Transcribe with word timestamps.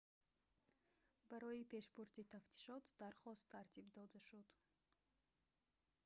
барои 1.31 1.67
пешбурди 1.71 2.23
тафтишот 2.33 2.83
дархост 2.99 3.45
тартиб 3.53 3.85
дода 3.97 4.19
шуд 4.27 4.47